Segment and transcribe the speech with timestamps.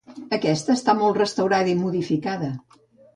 [0.35, 2.49] Aquesta està molt restaurada i modificada.